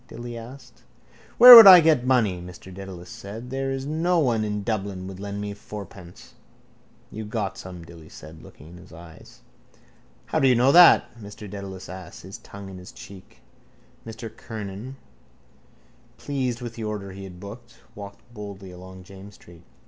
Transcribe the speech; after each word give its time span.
Dilly 0.07 0.35
asked. 0.35 0.81
—Where 1.37 1.55
would 1.55 1.67
I 1.67 1.79
get 1.79 2.07
money? 2.07 2.41
Mr 2.41 2.73
Dedalus 2.73 3.07
said. 3.11 3.51
There 3.51 3.69
is 3.69 3.85
no 3.85 4.17
one 4.17 4.43
in 4.43 4.63
Dublin 4.63 5.05
would 5.05 5.19
lend 5.19 5.39
me 5.39 5.53
fourpence. 5.53 6.33
—You 7.11 7.23
got 7.23 7.55
some, 7.55 7.85
Dilly 7.85 8.09
said, 8.09 8.41
looking 8.41 8.69
in 8.69 8.77
his 8.77 8.91
eyes. 8.91 9.41
—How 10.25 10.39
do 10.39 10.47
you 10.47 10.55
know 10.55 10.71
that? 10.71 11.15
Mr 11.19 11.47
Dedalus 11.47 11.87
asked, 11.87 12.23
his 12.23 12.39
tongue 12.39 12.67
in 12.71 12.79
his 12.79 12.91
cheek. 12.91 13.41
Mr 14.03 14.35
Kernan, 14.35 14.95
pleased 16.17 16.61
with 16.61 16.73
the 16.73 16.83
order 16.83 17.11
he 17.11 17.23
had 17.25 17.39
booked, 17.39 17.75
walked 17.93 18.21
boldly 18.33 18.71
along 18.71 19.03
James's 19.03 19.35
street. 19.35 19.61